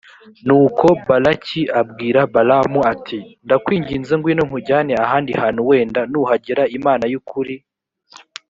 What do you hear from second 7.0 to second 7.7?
y ukuri